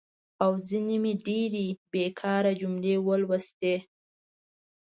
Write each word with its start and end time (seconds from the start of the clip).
او 0.43 0.51
ځینې 0.67 0.95
مې 1.03 1.13
ډېرې 1.27 1.65
بېکاره 1.91 2.51
جملې 2.61 2.95
ولوستي. 3.07 3.75